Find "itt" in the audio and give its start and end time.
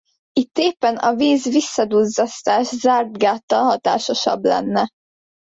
0.33-0.57